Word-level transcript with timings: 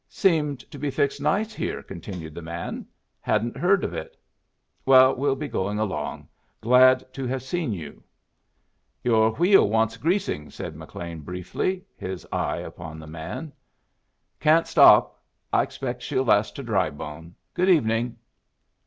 "Seem 0.09 0.57
to 0.57 0.79
be 0.79 0.89
fixed 0.89 1.21
nice 1.21 1.53
here," 1.53 1.83
continued 1.83 2.33
the 2.33 2.41
man. 2.41 2.87
"Hadn't 3.19 3.55
heard 3.55 3.83
of 3.83 3.93
it. 3.93 4.17
Well, 4.83 5.15
we'll 5.15 5.35
be 5.35 5.47
going 5.47 5.77
along. 5.77 6.27
Glad 6.59 7.05
to 7.13 7.27
have 7.27 7.43
seen 7.43 7.71
you." 7.71 8.01
"Your 9.03 9.29
wheel 9.35 9.69
wants 9.69 9.97
greasing," 9.97 10.49
said 10.49 10.75
McLean, 10.75 11.19
briefly, 11.19 11.85
his 11.95 12.25
eye 12.31 12.57
upon 12.57 12.97
the 12.97 13.05
man. 13.05 13.53
"Can't 14.39 14.65
stop. 14.65 15.21
I 15.53 15.61
expect 15.61 16.01
she'll 16.01 16.25
last 16.25 16.55
to 16.55 16.63
Drybone. 16.63 17.35
Good 17.53 17.69
evening." 17.69 18.17